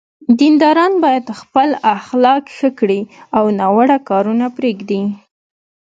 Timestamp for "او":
3.37-3.43